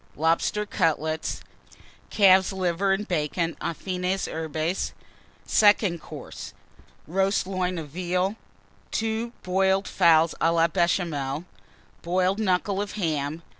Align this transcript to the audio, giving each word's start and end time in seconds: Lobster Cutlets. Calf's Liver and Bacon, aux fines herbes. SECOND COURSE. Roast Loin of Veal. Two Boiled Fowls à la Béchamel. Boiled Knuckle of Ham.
Lobster 0.15 0.65
Cutlets. 0.65 1.41
Calf's 2.09 2.51
Liver 2.51 2.93
and 2.93 3.07
Bacon, 3.07 3.55
aux 3.61 3.75
fines 3.75 4.27
herbes. 4.27 4.93
SECOND 5.45 6.01
COURSE. 6.01 6.53
Roast 7.07 7.45
Loin 7.45 7.77
of 7.77 7.89
Veal. 7.89 8.35
Two 8.89 9.31
Boiled 9.43 9.87
Fowls 9.87 10.33
à 10.41 10.51
la 10.51 10.67
Béchamel. 10.67 11.45
Boiled 12.01 12.39
Knuckle 12.39 12.81
of 12.81 12.93
Ham. 12.93 13.43